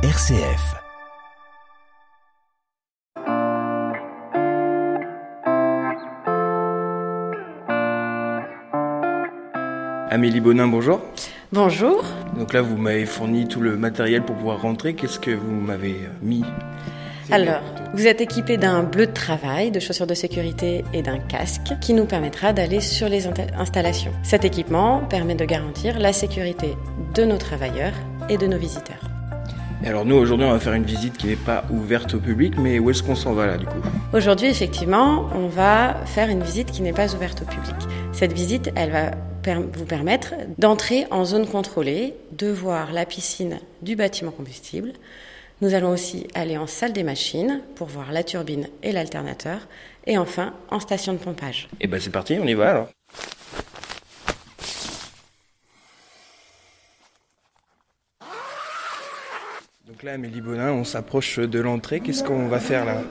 [0.00, 0.76] RCF.
[10.08, 11.00] Amélie Bonin, bonjour.
[11.52, 12.04] Bonjour.
[12.36, 14.94] Donc là, vous m'avez fourni tout le matériel pour pouvoir rentrer.
[14.94, 16.44] Qu'est-ce que vous m'avez euh, mis?
[17.32, 17.62] Alors,
[17.92, 21.92] vous êtes équipé d'un bleu de travail, de chaussures de sécurité et d'un casque qui
[21.92, 24.12] nous permettra d'aller sur les installations.
[24.22, 26.76] Cet équipement permet de garantir la sécurité
[27.16, 27.94] de nos travailleurs
[28.28, 29.07] et de nos visiteurs.
[29.86, 32.78] Alors nous, aujourd'hui, on va faire une visite qui n'est pas ouverte au public, mais
[32.78, 33.78] où est-ce qu'on s'en va là, du coup?
[34.12, 37.74] Aujourd'hui, effectivement, on va faire une visite qui n'est pas ouverte au public.
[38.12, 39.10] Cette visite, elle va
[39.56, 44.92] vous permettre d'entrer en zone contrôlée, de voir la piscine du bâtiment combustible.
[45.60, 49.68] Nous allons aussi aller en salle des machines pour voir la turbine et l'alternateur,
[50.06, 51.68] et enfin en station de pompage.
[51.80, 52.88] Et eh ben c'est parti, on y va alors.
[59.98, 61.98] Donc là, Amélie Bonin, on s'approche de l'entrée.
[61.98, 63.02] Qu'est-ce qu'on va faire là?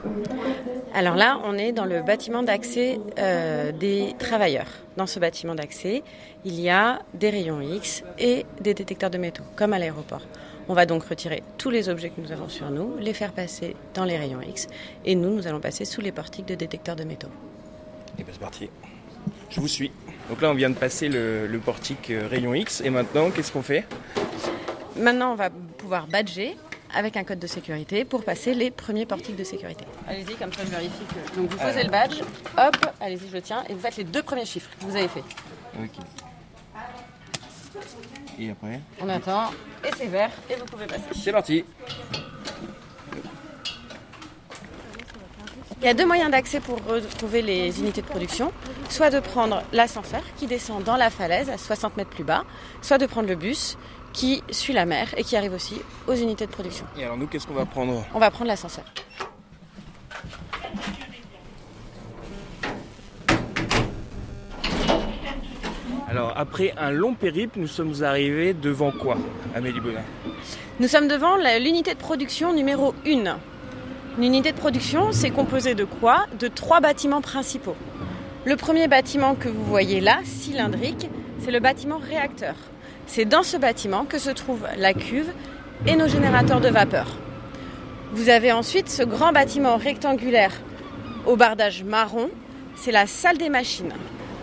[0.93, 4.69] Alors là, on est dans le bâtiment d'accès euh, des travailleurs.
[4.95, 6.01] Dans ce bâtiment d'accès,
[6.45, 10.21] il y a des rayons X et des détecteurs de métaux, comme à l'aéroport.
[10.69, 13.75] On va donc retirer tous les objets que nous avons sur nous, les faire passer
[13.93, 14.67] dans les rayons X,
[15.03, 17.27] et nous, nous allons passer sous les portiques de détecteurs de métaux.
[18.17, 18.69] Et bien c'est parti.
[19.49, 19.91] Je vous suis.
[20.29, 23.51] Donc là, on vient de passer le, le portique euh, rayon X, et maintenant, qu'est-ce
[23.51, 23.83] qu'on fait?
[24.95, 26.55] Maintenant, on va pouvoir badger
[26.93, 29.85] avec un code de sécurité pour passer les premiers portiques de sécurité.
[30.07, 31.35] Allez-y, comme ça je vérifie que.
[31.35, 32.21] Donc vous posez le badge,
[32.57, 35.07] hop, allez-y, je le tiens, et vous faites les deux premiers chiffres que vous avez
[35.07, 35.23] fait.
[35.79, 35.89] Ok.
[38.39, 39.51] Et après On attend,
[39.85, 41.03] et c'est vert, et vous pouvez passer.
[41.15, 41.63] C'est parti
[45.79, 48.51] Il y a deux moyens d'accès pour retrouver les unités de production.
[48.89, 52.45] Soit de prendre l'ascenseur qui descend dans la falaise à 60 mètres plus bas,
[52.81, 53.77] soit de prendre le bus
[54.13, 56.85] qui suit la mer et qui arrive aussi aux unités de production.
[56.97, 58.85] Et alors nous, qu'est-ce qu'on va prendre On va prendre l'ascenseur.
[66.09, 69.17] Alors après un long périple, nous sommes arrivés devant quoi,
[69.55, 70.01] Amélie Bonin?
[70.79, 73.37] Nous sommes devant l'unité de production numéro 1.
[74.17, 76.25] L'unité de production, c'est composé de quoi?
[76.39, 77.75] De trois bâtiments principaux.
[78.45, 82.55] Le premier bâtiment que vous voyez là, cylindrique, c'est le bâtiment réacteur.
[83.07, 85.31] C'est dans ce bâtiment que se trouve la cuve
[85.85, 87.07] et nos générateurs de vapeur.
[88.11, 90.53] Vous avez ensuite ce grand bâtiment rectangulaire
[91.25, 92.29] au bardage marron,
[92.75, 93.93] c'est la salle des machines.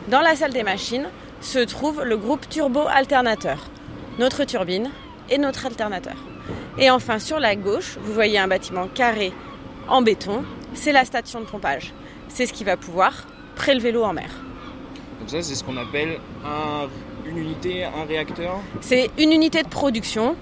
[0.08, 1.06] Dans la salle des machines
[1.40, 3.58] se trouve le groupe turbo-alternateur,
[4.18, 4.90] notre turbine
[5.30, 6.16] et notre alternateur.
[6.78, 9.32] Et enfin, sur la gauche, vous voyez un bâtiment carré
[9.88, 10.44] en béton,
[10.74, 11.92] c'est la station de pompage.
[12.28, 13.26] C'est ce qui va pouvoir
[13.56, 14.30] prélever l'eau en mer.
[15.20, 16.88] Donc ça, c'est ce qu'on appelle un
[17.26, 20.36] une unité, un réacteur C'est une unité de production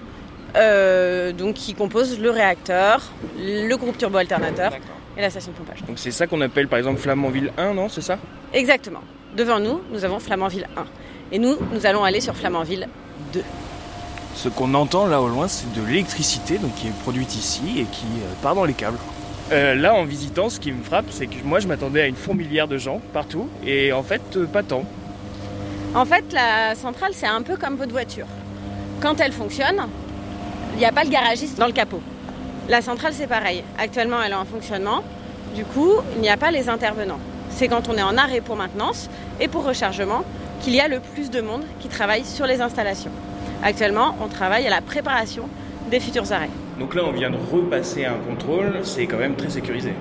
[0.55, 3.01] euh, donc qui compose le réacteur,
[3.37, 4.73] le groupe turbo-alternateur
[5.17, 5.83] et la station de pompage.
[5.87, 8.19] Donc c'est ça qu'on appelle par exemple Flamanville 1, non C'est ça?
[8.53, 9.01] Exactement.
[9.35, 10.85] Devant nous, nous avons Flamanville 1.
[11.31, 12.87] Et nous, nous allons aller sur Flamanville
[13.33, 13.41] 2.
[14.35, 17.85] Ce qu'on entend là au loin, c'est de l'électricité donc qui est produite ici et
[17.85, 18.97] qui euh, part dans les câbles.
[19.51, 22.15] Euh, là, en visitant, ce qui me frappe, c'est que moi, je m'attendais à une
[22.15, 24.85] fourmilière de gens partout, et en fait, pas tant.
[25.95, 28.25] En fait, la centrale, c'est un peu comme votre voiture.
[28.99, 29.79] Quand elle fonctionne,
[30.73, 32.01] il n'y a pas le garagiste dans le capot.
[32.67, 33.63] La centrale, c'est pareil.
[33.77, 35.03] Actuellement, elle est en fonctionnement.
[35.53, 37.19] Du coup, il n'y a pas les intervenants.
[37.51, 39.07] C'est quand on est en arrêt pour maintenance
[39.39, 40.23] et pour rechargement
[40.61, 43.11] qu'il y a le plus de monde qui travaille sur les installations.
[43.63, 45.47] Actuellement, on travaille à la préparation
[45.91, 46.49] des futurs arrêts.
[46.79, 49.93] Donc là, on vient de repasser un contrôle, c'est quand même très sécurisé.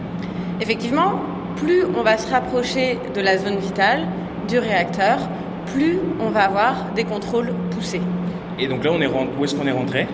[0.59, 1.21] Effectivement,
[1.57, 4.07] plus on va se rapprocher de la zone vitale,
[4.49, 5.19] du réacteur,
[5.73, 8.01] plus on va avoir des contrôles poussés.
[8.59, 10.07] Et donc là, on est où est-ce qu'on est rentré?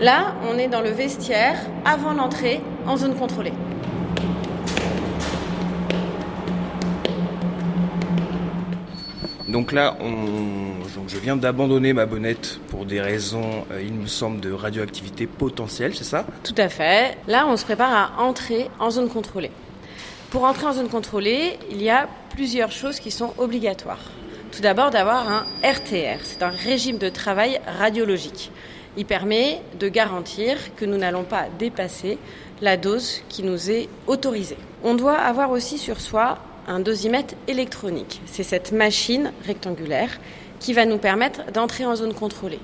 [0.00, 3.52] Là, on est dans le vestiaire avant l'entrée en zone contrôlée.
[9.48, 11.08] Donc là, on...
[11.08, 15.92] je viens d'abandonner ma bonnette pour des raisons, euh, il me semble, de radioactivité potentielle,
[15.94, 16.24] c'est ça?
[16.44, 17.18] Tout à fait.
[17.26, 19.50] Là, on se prépare à entrer en zone contrôlée.
[20.30, 24.04] Pour entrer en zone contrôlée, il y a plusieurs choses qui sont obligatoires.
[24.52, 28.50] Tout d'abord d'avoir un RTR, c'est un régime de travail radiologique.
[28.96, 32.18] Il permet de garantir que nous n'allons pas dépasser
[32.60, 34.58] la dose qui nous est autorisée.
[34.82, 38.20] On doit avoir aussi sur soi un dosimètre électronique.
[38.26, 40.18] C'est cette machine rectangulaire
[40.58, 42.60] qui va nous permettre d'entrer en zone contrôlée.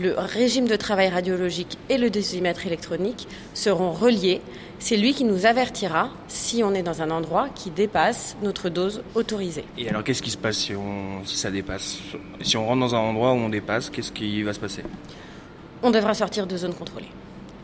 [0.00, 4.40] Le régime de travail radiologique et le dosimètre électronique seront reliés
[4.78, 9.02] c'est lui qui nous avertira si on est dans un endroit qui dépasse notre dose
[9.14, 9.66] autorisée.
[9.76, 11.98] Et alors qu'est-ce qui se passe si, on, si ça dépasse?
[12.40, 14.82] Si on rentre dans un endroit où on dépasse, qu'est-ce qui va se passer?
[15.82, 17.10] On devra sortir de zone contrôlée.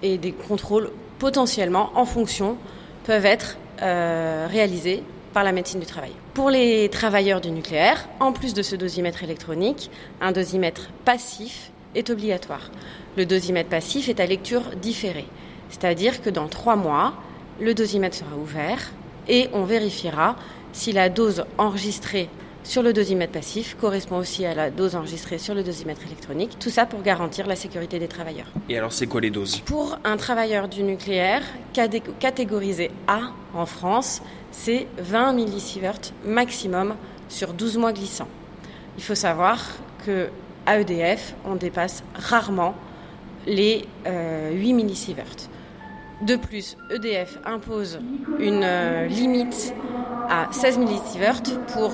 [0.02, 2.58] et des contrôles potentiellement en fonction
[3.04, 5.02] peuvent être euh, réalisés
[5.32, 6.12] par la médecine du travail.
[6.34, 9.90] Pour les travailleurs du nucléaire, en plus de ce dosimètre électronique,
[10.20, 12.70] un dosimètre passif est obligatoire.
[13.16, 15.26] Le dosimètre passif est à lecture différée,
[15.70, 17.14] c'est-à-dire que dans trois mois,
[17.60, 18.92] le dosimètre sera ouvert
[19.28, 20.36] et on vérifiera
[20.72, 22.28] si la dose enregistrée
[22.62, 26.58] sur le dosimètre passif correspond aussi à la dose enregistrée sur le dosimètre électronique.
[26.58, 28.48] Tout ça pour garantir la sécurité des travailleurs.
[28.68, 29.60] Et alors, c'est quoi les doses?
[29.60, 31.42] Pour un travailleur du nucléaire,
[32.18, 34.20] catégorisé A en France,
[34.50, 36.96] c'est 20 millisieverts maximum
[37.28, 38.28] sur 12 mois glissants.
[38.98, 39.64] Il faut savoir
[40.04, 40.28] que
[40.66, 42.74] à EDF, on dépasse rarement
[43.46, 45.48] les 8 euh, millisieverts.
[46.22, 48.00] De plus, EDF impose
[48.38, 49.74] une euh, limite
[50.28, 51.42] à 16 millisieverts
[51.72, 51.92] pour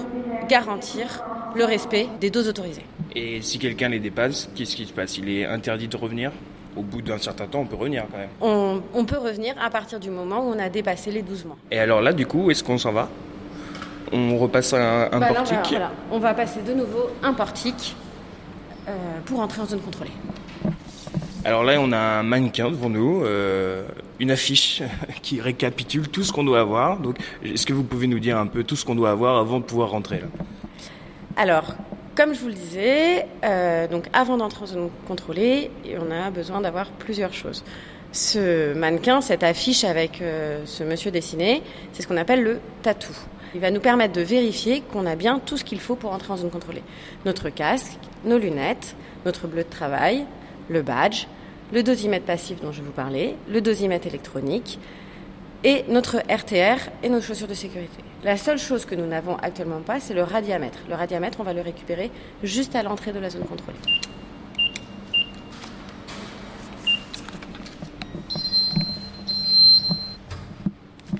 [0.48, 1.24] garantir
[1.54, 2.86] le respect des doses autorisées.
[3.14, 5.18] Et si quelqu'un les dépasse, qu'est-ce qui se passe?
[5.18, 6.32] Il est interdit de revenir?
[6.74, 8.80] Au bout d'un certain temps, on peut revenir quand même.
[8.94, 11.56] On, peut revenir à partir du moment où on a dépassé les 12 mois.
[11.70, 13.10] Et alors là, du coup, est-ce qu'on s'en va?
[14.10, 15.76] On repasse un, un bah portique
[16.10, 17.94] On va passer de nouveau un portique
[18.88, 20.10] euh, pour entrer en zone contrôlée.
[21.44, 23.84] Alors là, on a un mannequin devant nous, euh,
[24.20, 24.82] une affiche
[25.22, 26.98] qui récapitule tout ce qu'on doit avoir.
[26.98, 29.58] Donc, est-ce que vous pouvez nous dire un peu tout ce qu'on doit avoir avant
[29.58, 30.26] de pouvoir rentrer là?
[31.36, 31.74] Alors,
[32.14, 36.60] comme je vous le disais, euh, donc avant d'entrer en zone contrôlée, on a besoin
[36.60, 37.64] d'avoir plusieurs choses.
[38.12, 41.62] Ce mannequin, cette affiche avec euh, ce monsieur dessiné,
[41.92, 43.14] c'est ce qu'on appelle le tatou.
[43.54, 46.32] Il va nous permettre de vérifier qu'on a bien tout ce qu'il faut pour entrer
[46.32, 46.82] en zone contrôlée.
[47.26, 48.96] Notre casque, nos lunettes,
[49.26, 50.24] notre bleu de travail,
[50.68, 51.26] le badge,
[51.72, 54.78] le dosimètre passif dont je vous parlais, le dosimètre électronique,
[55.64, 58.02] et notre RTR et nos chaussures de sécurité.
[58.24, 60.78] La seule chose que nous n'avons actuellement pas, c'est le radiamètre.
[60.88, 62.10] Le radiamètre, on va le récupérer
[62.42, 63.78] juste à l'entrée de la zone contrôlée.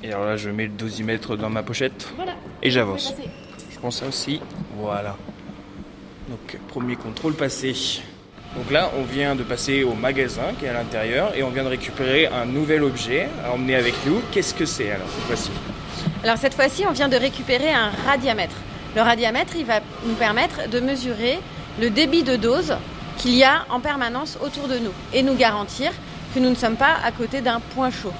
[0.02, 2.12] Et alors là, je mets le dosimètre dans ma pochette.
[2.16, 2.34] Voilà.
[2.62, 3.14] Et j'avance.
[3.70, 4.40] Je prends ça aussi.
[4.76, 5.16] Voilà.
[6.28, 7.75] Donc, premier contrôle passé.
[8.56, 11.64] Donc là, on vient de passer au magasin qui est à l'intérieur et on vient
[11.64, 14.20] de récupérer un nouvel objet à emmener avec nous.
[14.31, 15.50] Qu'est-ce que c'est alors cette fois-ci?
[16.22, 18.56] Alors cette fois-ci, on vient de récupérer un radiamètre.
[18.94, 21.38] Le radiamètre, il va nous permettre de mesurer
[21.81, 22.76] le débit de dose
[23.16, 25.93] qu'il y a en permanence autour de nous et nous garantir
[26.34, 28.12] que nous ne sommes pas à côté d'un point chaud,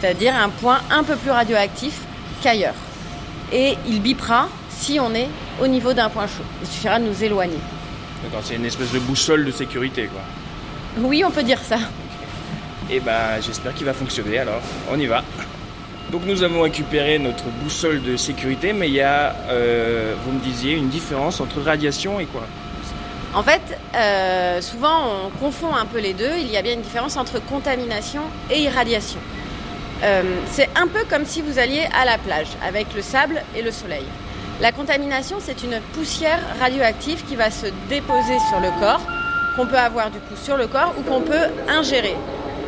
[0.00, 2.00] c'est-à-dire un point un peu plus radioactif
[2.42, 2.74] qu'ailleurs.
[3.52, 5.28] Et il bipera si on est
[5.60, 6.44] au niveau d'un point chaud.
[6.62, 7.58] Il suffira de nous éloigner.
[8.22, 10.20] D'accord, c'est une espèce de boussole de sécurité, quoi.
[10.98, 11.76] Oui, on peut dire ça.
[12.90, 14.62] Et eh ben, j'espère qu'il va fonctionner alors.
[14.90, 15.22] On y va.
[16.10, 20.40] Donc nous avons récupéré notre boussole de sécurité, mais il y a, euh, vous me
[20.40, 22.44] disiez, une différence entre radiation et quoi?
[23.34, 23.60] En fait,
[23.94, 26.38] euh, souvent on confond un peu les deux.
[26.38, 29.20] Il y a bien une différence entre contamination et irradiation.
[30.02, 33.62] Euh, c'est un peu comme si vous alliez à la plage avec le sable et
[33.62, 34.04] le soleil.
[34.60, 39.00] La contamination, c'est une poussière radioactive qui va se déposer sur le corps,
[39.56, 42.16] qu'on peut avoir du coup sur le corps ou qu'on peut ingérer.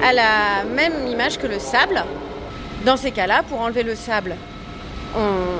[0.04, 2.04] À la même image que le sable,
[2.84, 4.36] dans ces cas-là, pour enlever le sable,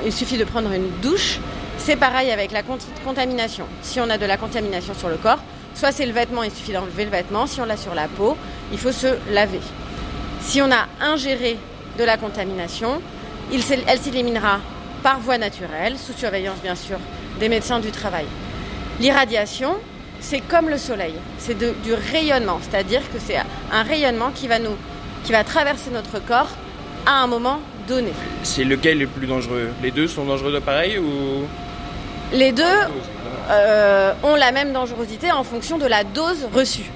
[0.04, 1.38] il suffit de prendre une douche.
[1.78, 2.62] C'est pareil avec la
[3.04, 3.66] contamination.
[3.82, 5.40] Si on a de la contamination sur le corps,
[5.74, 7.46] soit c'est le vêtement, il suffit d'enlever le vêtement.
[7.46, 8.36] Si on l'a sur la peau,
[8.72, 9.60] il faut se laver.
[10.42, 11.58] Si on a ingéré
[11.98, 13.00] de la contamination,
[13.52, 14.60] elle s'éliminera
[15.02, 16.98] par voie naturelle, sous surveillance bien sûr
[17.38, 18.26] des médecins du travail.
[19.00, 19.76] L'irradiation,
[20.20, 23.36] c'est comme le soleil, c'est du rayonnement, c'est-à-dire que c'est
[23.72, 24.76] un rayonnement qui va, nous,
[25.24, 26.50] qui va traverser notre corps
[27.06, 28.12] à un moment donné.
[28.42, 29.70] C'est lequel le plus dangereux?
[29.82, 31.46] Les deux sont dangereux de pareil ou?
[32.32, 32.64] Les deux
[33.50, 36.90] euh, ont la même dangerosité en fonction de la dose reçue,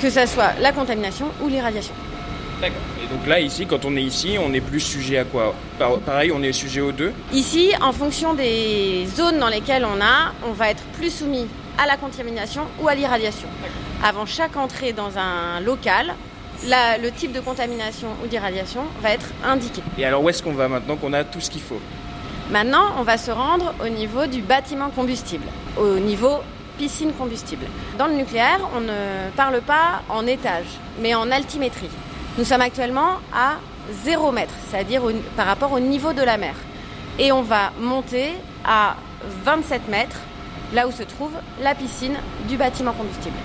[0.00, 1.94] que ce soit la contamination ou l'irradiation.
[2.60, 2.78] D'accord.
[3.02, 5.54] Et donc là, ici, quand on est ici, on est plus sujet à quoi
[6.04, 10.32] Pareil, on est sujet aux deux Ici, en fonction des zones dans lesquelles on a,
[10.46, 11.46] on va être plus soumis
[11.78, 13.48] à la contamination ou à l'irradiation.
[14.04, 16.14] Avant chaque entrée dans un local,
[16.64, 19.82] le type de contamination ou d'irradiation va être indiqué.
[19.96, 21.80] Et alors où est-ce qu'on va maintenant qu'on a tout ce qu'il faut
[22.50, 25.46] Maintenant, on va se rendre au niveau du bâtiment combustible,
[25.78, 26.40] au niveau
[26.78, 27.64] piscine combustible.
[27.96, 30.66] Dans le nucléaire, on ne parle pas en étage,
[31.00, 31.90] mais en altimétrie.
[32.38, 33.56] Nous sommes actuellement à
[34.04, 35.02] 0 mètre, c'est-à-dire
[35.36, 36.54] par rapport au niveau de la mer.
[37.18, 38.28] Et on va monter
[38.64, 38.96] à
[39.44, 40.20] 27 mètres,
[40.72, 42.14] là où se trouve la piscine
[42.48, 43.36] du bâtiment combustible.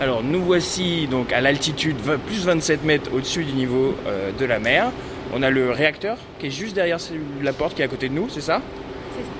[0.00, 1.96] Alors nous voici donc à l'altitude
[2.26, 4.90] plus 27 mètres au-dessus du niveau euh, de la mer.
[5.32, 6.98] On a le réacteur qui est juste derrière
[7.42, 8.60] la porte qui est à côté de nous, c'est ça?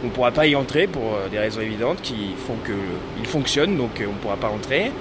[0.03, 3.77] On ne pourra pas y entrer pour euh, des raisons évidentes qui font qu'il fonctionne,
[3.77, 4.93] donc euh, on ne pourra pas entrer.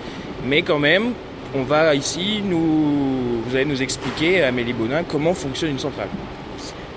[0.45, 1.13] Mais quand même,
[1.53, 6.07] on va ici nous, vous allez nous expliquer, Amélie Bonin, comment fonctionne une centrale.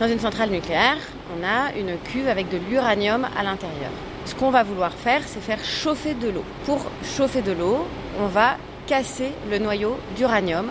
[0.01, 0.99] Dans une centrale nucléaire,
[1.37, 3.91] on a une cuve avec de l'uranium à l'intérieur.
[4.25, 6.45] Ce qu'on va vouloir faire, c'est faire chauffer de l'eau.
[6.67, 7.87] Pour chauffer de l'eau,
[8.21, 8.57] on va
[8.87, 10.67] casser le noyau d'uranium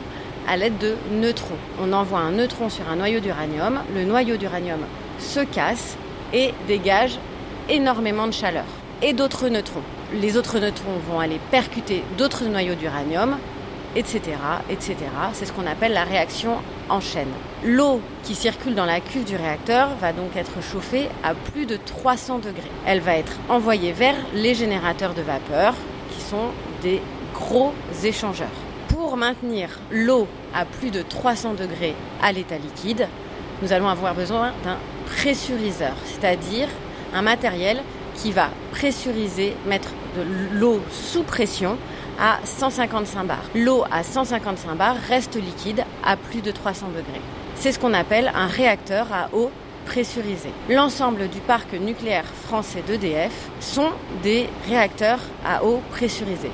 [0.47, 1.57] à l'aide de neutrons.
[1.81, 4.79] On envoie un neutron sur un noyau d'uranium, le noyau d'uranium
[5.19, 5.97] se casse
[6.33, 7.19] et dégage
[7.69, 8.65] énormément de chaleur
[9.01, 9.83] et d'autres neutrons.
[10.13, 13.38] Les autres neutrons vont aller percuter d'autres noyaux d'uranium,
[13.96, 14.22] etc.,
[14.70, 14.98] etc.
[15.32, 16.58] C'est ce qu'on appelle la réaction
[16.89, 17.32] en chaîne.
[17.63, 21.77] L'eau qui circule dans la cuve du réacteur va donc être chauffée à plus de
[21.77, 22.72] 300 degrés.
[22.86, 25.75] Elle va être envoyée vers les générateurs de vapeur,
[26.13, 26.50] qui sont
[26.82, 27.01] des
[27.34, 28.48] gros échangeurs.
[28.89, 33.08] Pour maintenir l'eau à plus de 300 degrés à l'état liquide,
[33.62, 36.68] nous allons avoir besoin d'un pressuriseur, c'est-à-dire
[37.13, 37.82] un matériel
[38.15, 41.77] qui va pressuriser, mettre de l'eau sous pression
[42.20, 43.38] à 155 bars.
[43.56, 47.22] L'eau à 155 bars reste liquide à plus de 300 degrés.
[47.56, 49.51] C'est ce qu'on appelle un réacteur à eau
[49.86, 50.53] pressurisée.
[50.70, 53.89] L'ensemble du parc nucléaire français d'EDF sont
[54.24, 56.51] des réacteurs à eau pressurisée.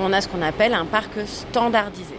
[0.00, 2.16] On a ce qu'on appelle un parc standardisé.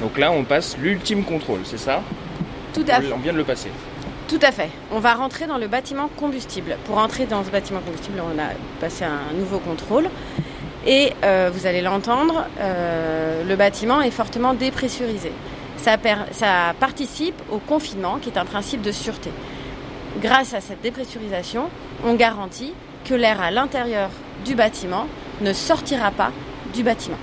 [0.00, 2.02] Donc là, on passe l'ultime contrôle, c'est ça?
[2.72, 3.12] Tout à fait.
[3.12, 3.70] On vient de le passer.
[4.28, 4.70] Tout à fait.
[4.92, 6.76] On va rentrer dans le bâtiment combustible.
[6.84, 8.48] Pour entrer dans ce bâtiment combustible, on a
[8.80, 10.08] passé un nouveau contrôle.
[10.86, 15.32] Et euh, vous allez l'entendre, euh, le bâtiment est fortement dépressurisé.
[15.78, 15.96] Ça,
[16.32, 19.30] ça, participe au confinement, qui est un principe de sûreté.
[20.20, 21.70] Grâce à cette dépressurisation,
[22.04, 24.10] on garantit que l'air à l'intérieur
[24.44, 25.06] du bâtiment
[25.40, 26.32] ne sortira pas
[26.74, 27.18] du bâtiment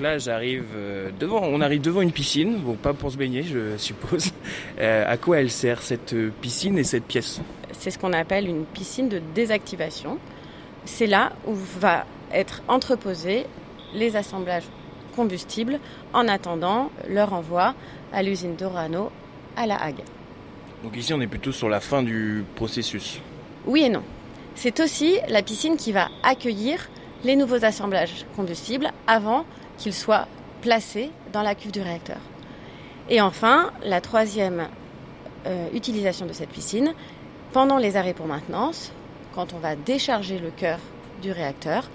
[0.00, 3.76] là, j'arrive euh, devant, on arrive devant une piscine, bon, pas pour se baigner, je
[3.76, 4.32] suppose.
[4.78, 7.40] Euh, à quoi elle sert cette piscine et cette pièce?
[7.72, 10.18] C'est ce qu'on appelle une piscine de désactivation.
[10.84, 13.46] C'est là où va être entreposés
[13.94, 14.64] les assemblages
[15.14, 15.78] combustibles
[16.12, 17.74] en attendant leur envoi
[18.12, 19.10] à l'usine d'Orano
[19.56, 20.02] à La Hague.
[20.82, 23.20] Donc ici, on est plutôt sur la fin du processus.
[23.66, 24.02] Oui et non.
[24.54, 26.88] C'est aussi la piscine qui va accueillir
[27.24, 29.44] les nouveaux assemblages combustibles avant
[29.78, 30.26] qu'il soit
[30.62, 32.18] placé dans la cuve du réacteur.
[33.08, 34.68] Et enfin, la troisième
[35.46, 36.94] euh, utilisation de cette piscine,
[37.52, 38.92] pendant les arrêts pour maintenance,
[39.34, 40.78] quand on va décharger le cœur
[41.22, 41.88] du réacteur,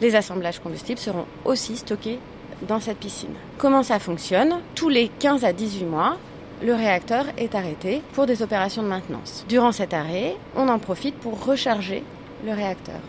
[0.00, 2.18] les assemblages combustibles seront aussi stockés
[2.66, 3.34] dans cette piscine.
[3.58, 4.60] Comment ça fonctionne?
[4.74, 6.16] Tous les 15 à 18 mois,
[6.62, 9.44] le réacteur est arrêté pour des opérations de maintenance.
[9.48, 12.04] Durant cet arrêt, on en profite pour recharger
[12.44, 13.00] le réacteur.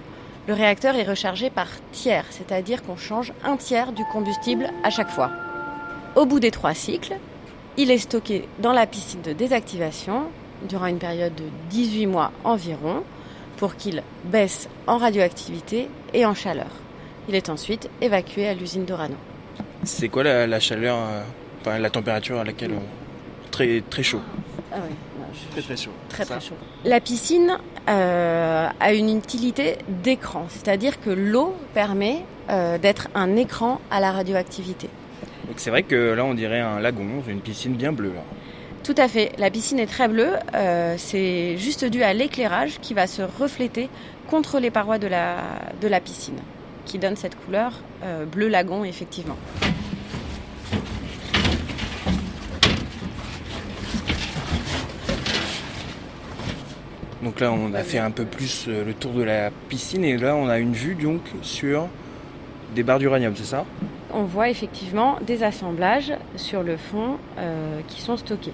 [0.46, 5.10] Le réacteur est rechargé par tiers, c'est-à-dire qu'on change un tiers du combustible à chaque
[5.10, 5.32] fois.
[6.18, 7.16] Au bout des trois cycles,
[7.78, 10.24] il est stocké dans la piscine de désactivation
[10.68, 13.04] durant une période de 18 mois environ
[13.56, 16.68] pour qu'il baisse en radioactivité et en chaleur.
[17.30, 19.16] Il est ensuite évacué à l'usine d'Orano.
[19.84, 20.98] C'est quoi la, chaleur,
[21.66, 22.74] euh, la température à laquelle
[23.50, 24.22] très très chaud?
[24.74, 24.94] Ah oui,
[25.52, 25.92] Très très chaud.
[26.10, 26.56] Très très chaud.
[26.86, 27.58] La piscine
[27.90, 34.12] euh, a une utilité d'écran, c'est-à-dire que l'eau permet euh, d'être un écran à la
[34.12, 34.90] radioactivité.
[35.48, 38.14] Donc c'est vrai que là on dirait un lagon, une piscine bien bleue.
[38.84, 42.94] Tout à fait, la piscine est très bleue, euh, c'est juste dû à l'éclairage qui
[42.94, 43.90] va se refléter
[44.30, 45.38] contre les parois de la,
[45.82, 46.40] de la piscine,
[46.86, 47.82] qui donne cette couleur
[48.32, 49.38] bleu lagon effectivement.
[57.24, 60.18] Donc là, on a fait un peu plus euh, le tour de la piscine et
[60.18, 61.88] là, on a une vue donc sur
[62.76, 63.66] des barres d'uranium, c'est ça?
[64.12, 68.54] On voit effectivement des assemblages sur le fond euh, qui sont stockés.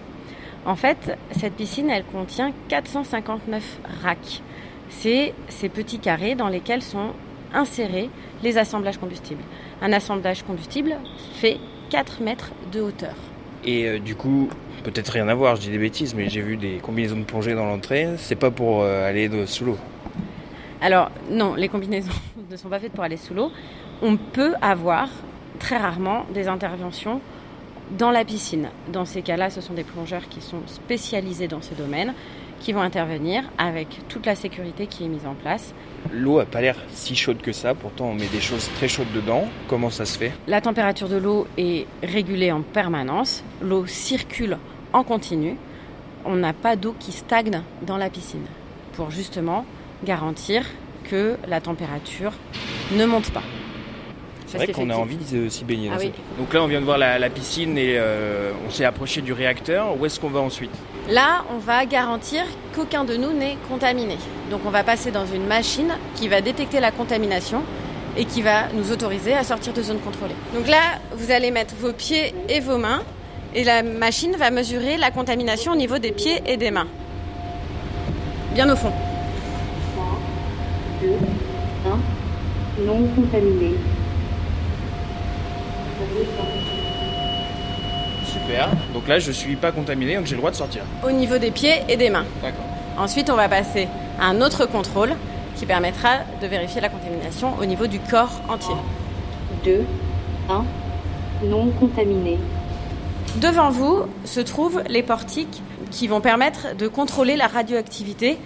[0.66, 4.42] En fait, cette piscine, elle contient 459 racks.
[4.90, 7.14] C'est ces petits carrés dans lesquels sont
[7.54, 8.10] insérés
[8.44, 9.44] les assemblages combustibles.
[9.82, 10.96] Un assemblage combustible
[11.36, 11.58] fait
[11.90, 13.16] 4 mètres de hauteur.
[13.66, 14.50] Et euh, du coup,
[14.84, 17.54] peut-être rien à voir, je dis des bêtises, mais j'ai vu des combinaisons de plongée
[17.56, 18.08] dans l'entrée.
[18.18, 19.78] C'est pas pour euh, aller sous l'eau.
[20.82, 22.12] Alors non, les combinaisons
[22.52, 23.52] ne sont pas faites pour aller sous l'eau.
[24.02, 25.10] On peut avoir
[25.60, 27.22] très rarement des interventions
[27.98, 28.70] dans la piscine.
[28.92, 32.14] Dans ces cas-là, ce sont des plongeurs qui sont spécialisés dans ce domaine
[32.60, 35.74] qui vont intervenir avec toute la sécurité qui est mise en place.
[36.12, 39.12] L'eau n'a pas l'air si chaude que ça, pourtant on met des choses très chaudes
[39.14, 39.48] dedans.
[39.68, 40.32] Comment ça se fait?
[40.48, 44.58] La température de l'eau est régulée en permanence, l'eau circule
[44.94, 45.56] en continu.
[46.26, 48.46] On n'a pas d'eau qui stagne dans la piscine
[48.94, 49.66] pour justement
[50.04, 50.66] garantir
[51.10, 52.34] que la température
[52.92, 53.44] ne monte pas.
[54.50, 55.92] C'est vrai qu'on a envie de s'y baigner.
[55.94, 56.02] Ah
[56.40, 60.00] Donc là, on vient de voir la, piscine et euh, on s'est approché du réacteur.
[60.00, 60.72] Où est-ce qu'on va ensuite?
[61.08, 62.42] Là, on va garantir
[62.76, 64.18] qu'aucun de nous n'est contaminé.
[64.50, 67.62] Donc on va passer dans une machine qui va détecter la contamination
[68.18, 70.36] et qui va nous autoriser à sortir de zone contrôlée.
[70.56, 73.04] Donc là, vous allez mettre vos pieds et vos mains
[73.54, 76.88] et la machine va mesurer la contamination au niveau des pieds et des mains.
[78.56, 78.92] Bien au fond.
[79.96, 80.20] 3,
[81.04, 81.08] 2,
[82.82, 83.76] 1, non contaminé.
[88.26, 88.70] Super.
[88.94, 90.84] Donc là, je suis pas contaminé, donc j'ai le droit de sortir.
[91.06, 92.26] Au niveau des pieds et des mains.
[92.42, 92.66] D'accord.
[92.98, 93.88] Ensuite, on va passer
[94.20, 95.14] à un autre contrôle
[95.56, 98.76] qui permettra de vérifier la contamination au niveau du corps entier.
[99.64, 99.86] 2,
[100.50, 100.66] 1,
[101.46, 102.38] non contaminé.
[103.42, 108.38] Devant vous se trouvent les portiques qui vont permettre de contrôler la radioactivité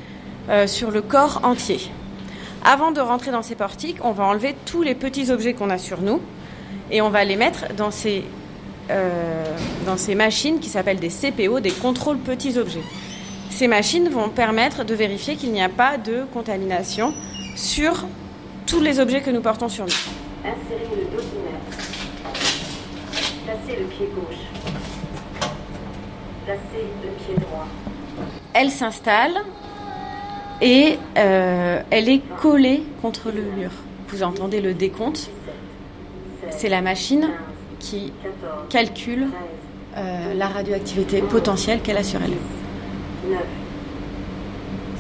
[0.50, 1.80] euh, sur le corps entier.
[2.66, 5.78] Avant de rentrer dans ces portiques, on va enlever tous les petits objets qu'on a
[5.78, 6.22] sur nous
[6.94, 8.24] et on va les mettre dans ces,
[8.90, 9.44] euh,
[9.86, 12.84] dans ces machines qui s'appellent des CPO, des contrôles petits objets.
[13.50, 17.14] Ces machines vont permettre de vérifier qu'il n'y a pas de contamination
[17.56, 18.06] sur
[18.68, 19.92] tous les objets que nous portons sur nous.
[20.46, 21.64] Insérez le dosimètre.
[23.46, 25.50] Placez le pied gauche.
[26.46, 27.68] Placez le pied droit.
[28.54, 29.34] Elle s'installe
[30.62, 33.72] et euh, elle est collée contre le mur.
[34.10, 35.32] Vous entendez le décompte.
[36.58, 37.30] C'est la machine
[37.80, 39.32] qui 14, calcule 13,
[39.98, 42.32] euh, la radioactivité potentielle qu'elle a sur elle.
[43.30, 43.40] 9.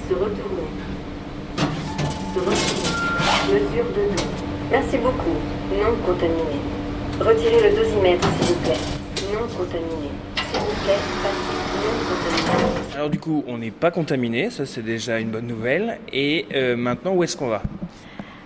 [0.09, 0.67] Se retourner.
[1.57, 3.53] Se retourner.
[3.53, 4.23] Mesure de dos.
[4.71, 5.37] Merci beaucoup.
[5.71, 6.59] Non contaminé.
[7.19, 8.77] Retirez le dosimètre, s'il vous plaît.
[9.33, 10.09] Non contaminé.
[10.35, 11.55] S'il vous plaît, passez.
[11.77, 12.95] Non contaminé.
[12.95, 15.99] Alors du coup, on n'est pas contaminé, ça c'est déjà une bonne nouvelle.
[16.11, 17.61] Et euh, maintenant, où est-ce qu'on va?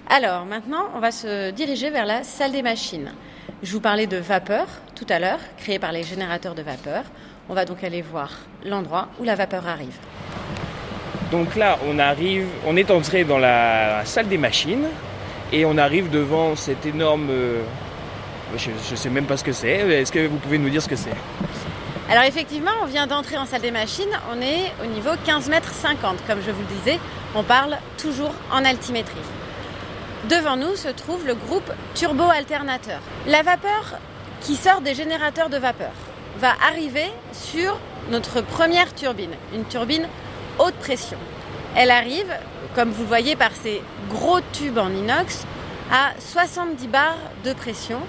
[0.10, 3.12] Alors maintenant, on va se diriger vers la salle des machines.
[3.62, 7.04] Je vous parlais de vapeur tout à l'heure, créée par les générateurs de vapeur.
[7.50, 8.32] On va donc aller voir
[8.66, 9.96] l'endroit où la vapeur arrive.
[11.32, 14.88] Donc là, on arrive, on est entré dans la salle des machines
[15.52, 17.28] et on arrive devant cette énorme.
[17.30, 17.62] euh,
[18.56, 19.72] je, je sais même pas ce que c'est.
[19.72, 21.16] Est-ce que vous pouvez nous dire ce que c'est?
[22.10, 25.74] Alors effectivement, on vient d'entrer en salle des machines, on est au niveau 15 mètres
[25.74, 26.26] 50.
[26.26, 26.98] Comme je vous le disais,
[27.36, 29.20] on parle toujours en altimétrie.
[30.30, 33.00] Devant nous se trouve le groupe turbo-alternateur.
[33.28, 33.98] La vapeur
[34.42, 35.94] qui sort des générateurs de vapeur
[36.40, 37.80] va arriver sur
[38.12, 40.06] notre première turbine, une turbine
[40.60, 41.18] haute pression.
[41.78, 42.30] Elle arrive,
[42.76, 45.46] comme vous voyez par ces gros tubes en inox,
[45.94, 48.00] à 70 bars de pression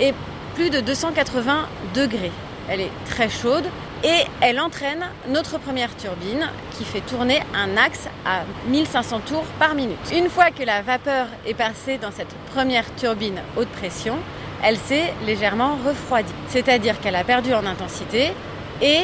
[0.00, 0.12] et
[0.56, 2.32] plus de 280 degrés.
[2.68, 3.66] Elle est très chaude
[4.02, 9.74] et elle entraîne notre première turbine qui fait tourner un axe à 1500 tours par
[9.74, 9.98] minute.
[10.14, 14.16] Une fois que la vapeur est passée dans cette première turbine haute pression,
[14.62, 16.32] elle s'est légèrement refroidie.
[16.48, 18.32] C'est-à-dire qu'elle a perdu en intensité
[18.80, 19.00] et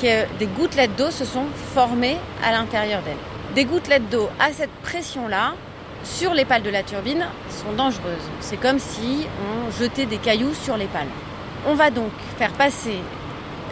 [0.00, 3.16] que des gouttelettes d'eau se sont formées à l'intérieur d'elle.
[3.54, 5.54] Des gouttelettes d'eau à cette pression-là,
[6.04, 8.30] sur les pales de la turbine, sont dangereuses.
[8.40, 11.06] C'est comme si on jetait des cailloux sur les pales.
[11.66, 12.98] On va donc faire passer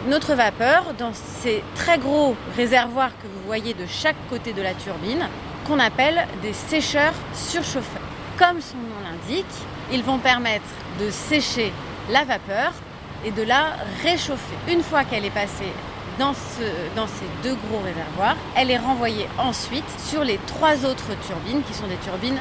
[0.07, 4.73] notre vapeur dans ces très gros réservoirs que vous voyez de chaque côté de la
[4.73, 5.27] turbine,
[5.67, 8.01] qu'on appelle des sécheurs surchauffeurs.
[8.37, 9.45] Comme son nom l'indique,
[9.91, 10.65] ils vont permettre
[10.99, 11.71] de sécher
[12.09, 12.73] la vapeur
[13.23, 14.55] et de la réchauffer.
[14.67, 15.71] Une fois qu'elle est passée
[16.17, 16.33] dans,
[16.95, 21.73] dans ces deux gros réservoirs, elle est renvoyée ensuite sur les trois autres turbines qui
[21.73, 22.39] sont des turbines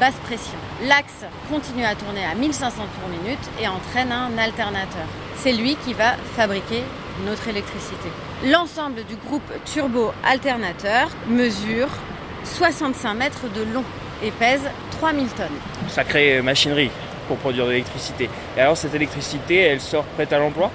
[0.00, 0.58] basse pression.
[0.84, 5.06] L'axe continue à tourner à 1500 tours minute et entraîne un alternateur.
[5.36, 6.82] C'est lui qui va fabriquer
[7.26, 8.08] notre électricité.
[8.44, 11.88] L'ensemble du groupe turbo-alternateur mesure
[12.44, 13.84] 65 mètres de long
[14.22, 15.46] et pèse 3000 tonnes.
[15.88, 16.90] Sacrée machinerie
[17.28, 18.28] pour produire de l'électricité.
[18.56, 20.70] Et alors cette électricité, elle sort prête à l'emploi?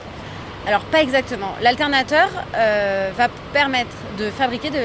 [0.68, 1.54] Alors pas exactement.
[1.62, 4.84] L'alternateur euh, va permettre de fabriquer de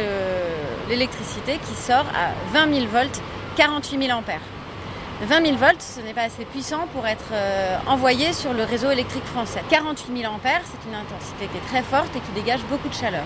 [0.88, 3.20] l'électricité qui sort à 20 000 volts,
[3.56, 4.40] 48 000 ampères.
[5.22, 8.90] 20 000 volts, ce n'est pas assez puissant pour être euh, envoyé sur le réseau
[8.90, 9.62] électrique français.
[9.70, 12.94] 48 000 ampères, c'est une intensité qui est très forte et qui dégage beaucoup de
[12.94, 13.22] chaleur.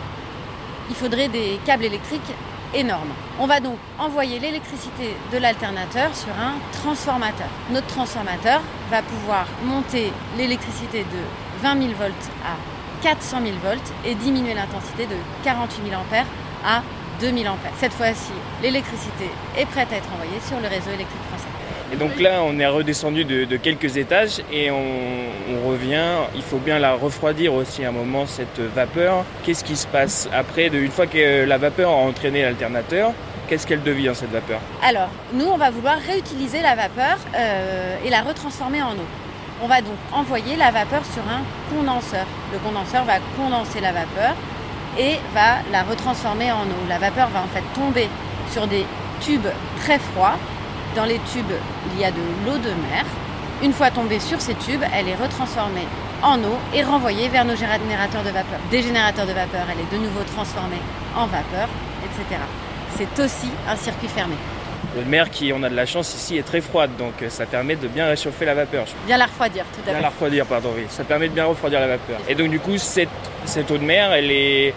[0.90, 2.34] Il faudrait des câbles électriques
[2.74, 3.08] énormes.
[3.40, 7.48] On va donc envoyer l'électricité de l'alternateur sur un transformateur.
[7.70, 12.56] Notre transformateur va pouvoir monter l'électricité de 20 000 volts à
[13.02, 16.26] 400 000 volts et diminuer l'intensité de 48 000 ampères
[16.62, 16.82] à
[17.20, 17.72] 2000 ampères.
[17.78, 18.32] Cette fois-ci,
[18.62, 21.55] l'électricité est prête à être envoyée sur le réseau électrique français.
[21.92, 26.28] Et donc là, on est redescendu de, quelques étages et on, revient.
[26.34, 29.24] Il faut bien la refroidir aussi un moment, cette vapeur.
[29.44, 33.12] Qu'est-ce qui se passe après Une fois que la vapeur a entraîné l'alternateur,
[33.48, 34.60] qu'est-ce qu'elle devient cette vapeur?
[34.82, 39.08] Alors, nous, on va vouloir réutiliser la vapeur euh, et la retransformer en eau.
[39.62, 41.42] On va donc envoyer la vapeur sur un
[41.74, 42.26] condenseur.
[42.52, 44.34] Le condenseur va condenser la vapeur
[44.98, 46.88] et va la retransformer en eau.
[46.88, 48.08] La vapeur va en fait tomber
[48.52, 48.84] sur des
[49.20, 49.48] tubes
[49.80, 50.36] très froids.
[50.96, 51.44] Dans les tubes,
[51.94, 53.04] il y a de l'eau de mer.
[53.62, 55.86] Une fois tombée sur ces tubes, elle est retransformée
[56.22, 58.58] en eau et renvoyée vers nos générateurs de vapeur.
[58.70, 60.80] Des générateurs de vapeur, elle est de nouveau transformée
[61.14, 61.68] en vapeur,
[62.04, 62.40] etc.
[62.96, 64.34] C'est aussi un circuit fermé.
[64.96, 67.44] La mer qui, on a de la chance ici, est très froide, donc euh, ça
[67.44, 68.86] permet de bien réchauffer la vapeur.
[69.06, 70.02] Bien la refroidir, tout à Bien fait.
[70.02, 70.84] la refroidir, pardon, oui.
[70.88, 72.18] Ça permet de bien refroidir la vapeur.
[72.28, 73.08] Et donc du coup, cette,
[73.44, 74.72] cette eau de mer, elle est...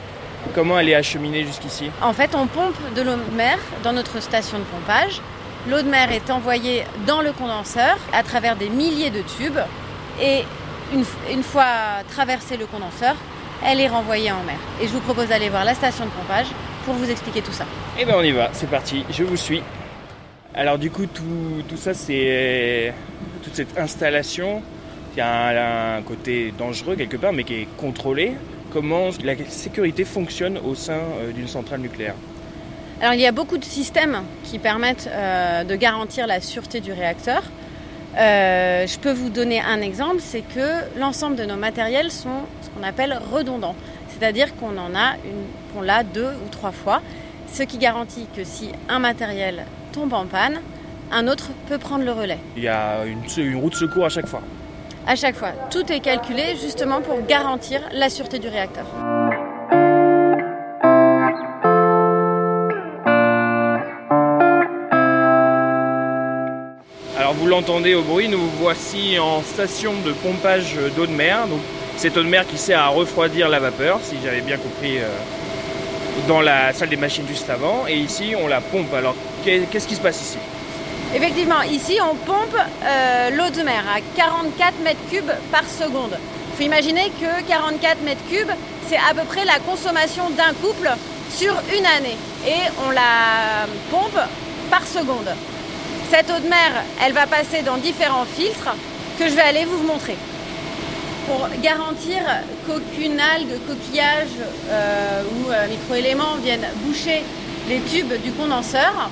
[0.55, 1.91] Comment elle est acheminée jusqu'ici?
[2.01, 5.21] En fait, on pompe de l'eau de mer dans notre station de pompage.
[5.69, 9.59] L'eau de mer est envoyée dans le condenseur à travers des milliers de tubes
[10.19, 10.43] et
[10.91, 11.65] une, une fois
[12.09, 13.15] traversé le condenseur,
[13.63, 14.57] elle est renvoyée en mer.
[14.81, 16.47] Et je vous propose d'aller voir la station de pompage
[16.85, 17.65] pour vous expliquer tout ça.
[17.99, 19.61] Eh ben on y va, c'est parti, je vous suis.
[20.55, 22.91] Alors du coup, tout, tout ça, c'est...
[23.43, 24.63] Toute cette installation,
[25.15, 28.33] y a un, un côté dangereux quelque part, mais qui est contrôlé.
[28.73, 32.15] Comment la sécurité fonctionne au sein euh, d'une centrale nucléaire?
[33.01, 36.91] Alors il y a beaucoup de systèmes qui permettent euh, de garantir la sûreté du
[36.91, 37.43] réacteur.
[38.17, 42.69] Euh, je peux vous donner un exemple, c'est que l'ensemble de nos matériels sont ce
[42.69, 43.75] qu'on appelle redondants,
[44.09, 47.01] c'est-à-dire qu'on en a une, qu'on l'a deux ou trois fois,
[47.53, 50.59] ce qui garantit que si un matériel tombe en panne,
[51.11, 52.39] un autre peut prendre le relais.
[52.57, 54.41] Il y a une, une roue de secours à chaque fois.
[55.07, 58.85] À chaque fois, tout est calculé justement pour garantir la sûreté du réacteur.
[67.49, 71.47] L'entendez au bruit, nous voici en station de pompage d'eau de mer.
[71.47, 71.59] Donc
[71.97, 75.07] cette eau de mer qui sert à refroidir la vapeur, si j'avais bien compris, euh,
[76.27, 77.85] dans la salle des machines juste avant.
[77.87, 78.93] Et ici on la pompe.
[78.93, 80.37] Alors qu'est- qu'est-ce qui se passe ici?
[81.15, 86.17] Effectivement, ici on pompe euh, l'eau de mer à 44 mètres cubes par seconde.
[86.53, 88.51] Il faut imaginer que 44 mètres cubes,
[88.87, 90.89] c'est à peu près la consommation d'un couple
[91.33, 92.17] sur une année.
[92.47, 94.19] Et on la pompe
[94.69, 95.29] par seconde.
[96.11, 96.71] Cette eau de mer,
[97.05, 98.75] elle va passer dans différents filtres
[99.19, 100.17] que je vais aller vous montrer.
[101.27, 102.17] Pour garantir
[102.65, 104.29] qu'aucune algue, coquillage
[104.71, 107.21] euh, ou euh, microélément viennent boucher
[107.67, 109.11] les tubes du condenseur,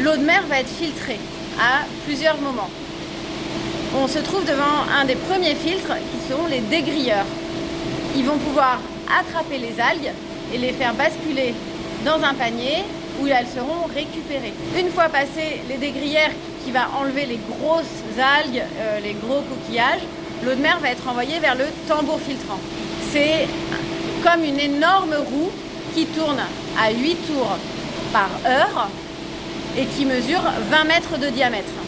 [0.00, 1.20] l'eau de mer va être filtrée
[1.60, 2.70] à plusieurs moments.
[3.96, 7.26] On se trouve devant un des premiers filtres qui sont les dégrilleurs.
[8.16, 8.80] Ils vont pouvoir
[9.20, 10.12] attraper les algues
[10.52, 11.54] et les faire basculer
[12.04, 12.82] dans un panier
[13.20, 14.52] où elles seront récupérées.
[14.78, 16.30] Une fois passé les dégrilleurs
[16.64, 20.02] qui va enlever les grosses algues, euh, les gros coquillages,
[20.44, 22.58] l'eau de mer va être envoyée vers le tambour filtrant.
[23.12, 23.46] C'est
[24.22, 25.50] comme une énorme roue
[25.94, 26.40] qui tourne
[26.78, 27.56] à 8 tours
[28.12, 28.88] par heure
[29.78, 31.85] et qui mesure 20 mètres de diamètre.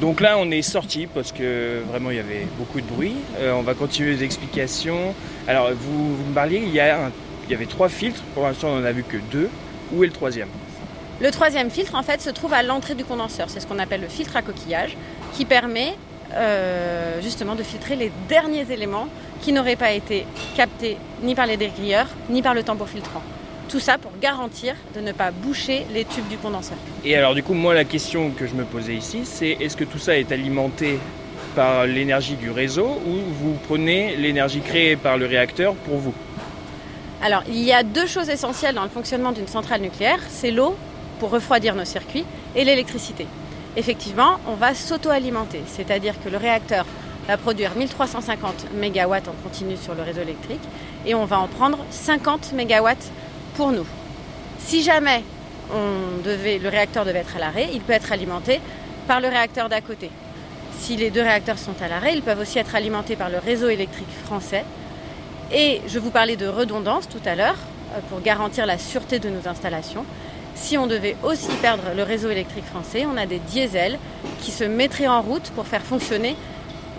[0.00, 3.16] Donc là, on est sorti parce que vraiment il y avait beaucoup de bruit.
[3.38, 5.14] Euh, on va continuer les explications.
[5.46, 8.22] Alors, vous, me parliez, il y avait trois filtres.
[8.34, 9.50] Pour l'instant, on n'en a vu que deux.
[9.92, 10.48] Où est le troisième?
[11.20, 13.50] Le troisième filtre, en fait, se trouve à l'entrée du condenseur.
[13.50, 14.96] C'est ce qu'on appelle le filtre à coquillage,
[15.34, 15.94] qui permet
[16.32, 19.08] euh, justement de filtrer les derniers éléments
[19.42, 20.24] qui n'auraient pas été
[20.56, 23.22] captés ni par les dégrilleurs, ni par le tambour filtrant.
[23.70, 26.76] Tout ça pour garantir de ne pas boucher les tubes du condenseur.
[27.04, 29.84] Et alors, du coup, moi, la question que je me posais ici, c'est est-ce que
[29.84, 30.98] tout ça est alimenté
[31.54, 36.14] par l'énergie du réseau ou vous prenez l'énergie créée par le réacteur pour vous?
[37.22, 40.74] Alors, il y a deux choses essentielles dans le fonctionnement d'une centrale nucléaire, c'est l'eau
[41.20, 42.24] pour refroidir nos circuits
[42.56, 43.28] et l'électricité.
[43.76, 46.86] Effectivement, on va s'auto-alimenter, c'est-à-dire que le réacteur
[47.28, 50.62] va produire 1350 MW en continu sur le réseau électrique
[51.06, 52.88] et on va en prendre 50 MW
[53.60, 53.84] pour nous.
[54.58, 55.22] Si jamais
[56.24, 58.58] le réacteur devait être à l'arrêt, il peut être alimenté
[59.06, 60.10] par le réacteur d'à côté.
[60.78, 63.68] Si les deux réacteurs sont à l'arrêt, ils peuvent aussi être alimentés par le réseau
[63.68, 64.64] électrique français
[65.52, 67.58] et je vous parlais de redondance tout à l'heure
[67.92, 70.06] euh, pour garantir la sûreté de nos installations.
[70.54, 73.98] Si on devait aussi perdre le réseau électrique français, on a des diesels
[74.40, 76.34] qui se mettraient en route pour faire fonctionner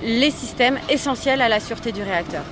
[0.04, 2.44] les systèmes essentiels à la sûreté du réacteur.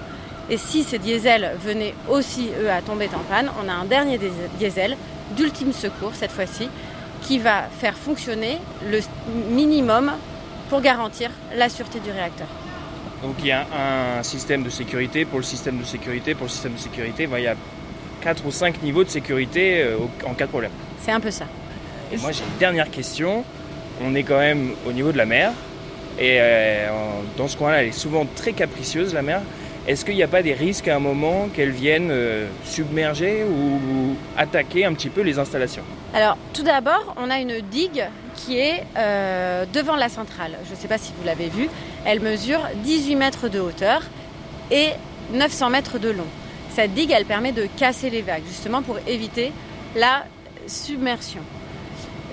[0.50, 4.20] Et si ces diesels venaient aussi, eux, à tomber en panne, on a un dernier
[4.58, 4.98] diesel
[5.36, 6.70] d'ultime secours, cette fois-ci,
[7.22, 8.58] qui va faire fonctionner
[8.90, 9.00] le
[9.52, 10.12] minimum
[10.70, 12.48] pour garantir la sûreté du réacteur.
[13.22, 13.66] Donc il y a
[14.18, 17.28] un système de sécurité pour le système de sécurité pour le système de sécurité.
[17.28, 17.56] Enfin, il y a
[18.22, 20.72] 4 ou 5 niveaux de sécurité euh, en cas de problème.
[21.02, 21.46] C'est un peu ça.
[22.12, 23.44] Et moi j'ai une dernière question.
[24.02, 25.52] On est quand même au niveau de la mer.
[26.18, 26.90] Et euh,
[27.38, 29.42] dans ce coin-là, elle est souvent très capricieuse, la mer.
[29.88, 33.76] Est-ce qu'il n'y a pas des risques à un moment qu'elle vienne euh, submerger ou,
[33.76, 35.84] ou attaquer un petit peu les installations?
[36.14, 40.52] Alors, tout d'abord, on a une digue qui est euh, devant la centrale.
[40.66, 41.70] Je ne sais pas si vous l'avez vue.
[42.06, 44.04] Elle mesure 18 mètres de hauteur
[44.72, 44.90] et
[45.34, 46.28] 900 mètres de long.
[46.72, 49.52] Cette digue, elle permet de casser les vagues, justement pour éviter
[49.96, 50.24] la
[50.68, 51.42] submersion.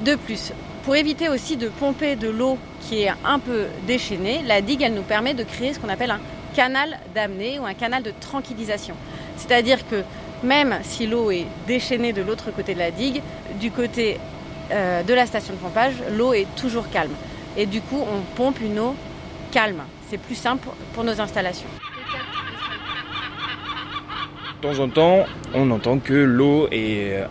[0.04, 0.52] De plus,
[0.84, 4.94] pour éviter aussi de pomper de l'eau qui est un peu déchaînée, la digue, elle
[4.94, 6.20] nous permet de créer ce qu'on appelle un
[6.56, 8.94] canal d'amener ou un canal de tranquillisation.
[9.36, 10.02] C'est-à-dire que
[10.42, 13.20] même si l'eau est déchaînée de l'autre côté de la digue,
[13.60, 14.18] du côté
[14.70, 17.12] euh, de la station de pompage, l'eau est toujours calme.
[17.56, 18.94] Et du coup, on pompe une eau
[19.52, 19.82] calme.
[20.08, 21.68] C'est plus simple pour nos installations.
[24.62, 27.22] De temps en temps, on entend que l'eau est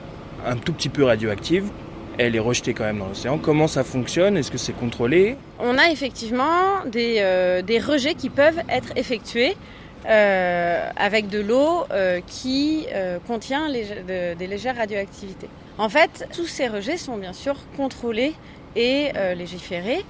[0.45, 1.69] un tout petit peu radioactive.
[2.17, 3.37] Elle est rejetée quand même dans l'océan.
[3.37, 4.37] Comment ça fonctionne?
[4.37, 5.35] Est-ce que c'est contrôlé?
[5.59, 9.55] On a effectivement des, euh, rejets qui peuvent être effectués
[10.07, 12.87] euh, avec de l'eau euh, qui
[13.27, 15.49] contient des légères radioactivités.
[15.77, 18.33] En fait, tous ces rejets sont bien sûr contrôlés
[18.77, 20.05] et légiférés.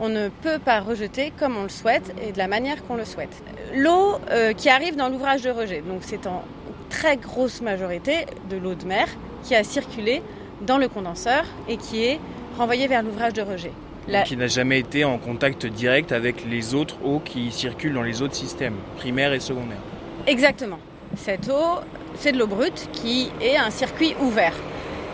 [0.00, 3.04] On ne peut pas rejeter comme on le souhaite et de la manière qu'on le
[3.04, 3.42] souhaite.
[3.74, 4.18] L'eau
[4.56, 6.44] qui arrive dans l'ouvrage de rejet, donc c'est en
[6.88, 9.08] très grosse majorité de l'eau de mer
[9.42, 10.22] qui a circulé
[10.60, 12.20] dans le condenseur et qui est
[12.56, 13.72] renvoyée vers l'ouvrage de rejet.
[14.08, 14.22] La...
[14.22, 18.22] Qui n'a jamais été en contact direct avec les autres eaux qui circulent dans les
[18.22, 19.82] autres systèmes, primaires et secondaires.
[20.26, 20.78] Exactement.
[21.16, 21.80] Cette eau,
[22.14, 24.54] c'est de l'eau brute qui est un circuit ouvert.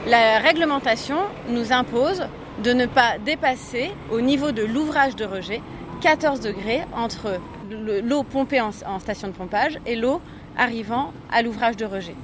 [0.07, 2.25] La réglementation nous impose
[2.63, 5.61] de ne pas dépasser au niveau de l'ouvrage de rejet
[6.03, 10.21] 14 degrés entre l'eau pompée en, station de pompage et l'eau
[10.57, 12.15] arrivant à l'ouvrage de rejet.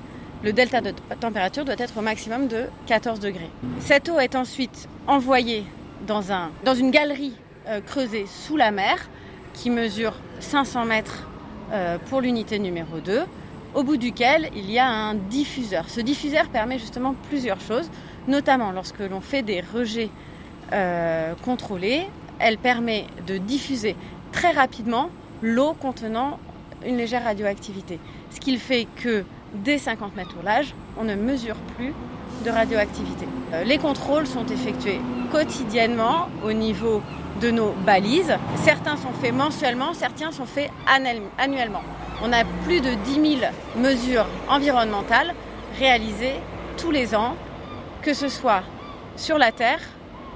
[0.42, 3.50] Le delta de température doit être au maximum de 14 degrés.
[3.78, 5.64] Cette eau est ensuite envoyée
[6.06, 7.34] dans, un, dans une galerie
[7.68, 9.10] euh, creusée sous la mer
[9.52, 11.28] qui mesure 500 mètres
[11.72, 13.20] euh, pour l'unité numéro 2,
[13.74, 15.90] au bout duquel il y a un diffuseur.
[15.90, 17.90] Ce diffuseur permet justement plusieurs choses,
[18.26, 20.08] notamment lorsque l'on fait des rejets
[20.72, 22.06] euh, contrôlés,
[22.38, 23.94] elle permet de diffuser
[24.32, 25.10] très rapidement
[25.42, 26.38] l'eau contenant
[26.86, 27.98] une légère radioactivité.
[28.30, 29.24] Ce qui fait que
[29.54, 31.94] dès 50 mètres au large, on ne mesure plus
[32.44, 33.26] de radioactivité.
[33.52, 37.02] Euh, les contrôles sont effectués quotidiennement au niveau
[37.40, 38.34] de nos balises.
[38.56, 40.70] Certains sont faits mensuellement, certains sont faits
[41.38, 41.82] annuellement.
[42.22, 45.34] On a plus de 10 000 mesures environnementales
[45.78, 46.34] réalisées
[46.76, 47.34] tous les ans,
[48.02, 48.62] que ce soit
[49.16, 49.80] sur la terre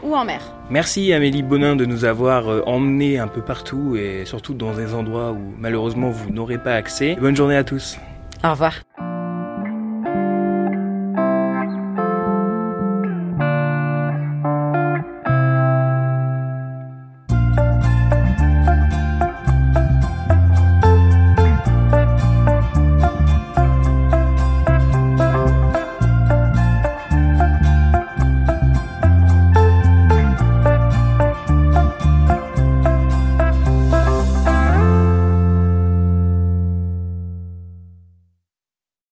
[0.03, 0.41] ou en mer.
[0.71, 4.95] Merci Amélie Bonin de nous avoir euh, emmenés un peu partout et surtout dans des
[4.95, 7.17] endroits où malheureusement vous n'aurez pas accès.
[7.21, 7.99] Bonne journée à tous.
[8.43, 8.75] Au revoir.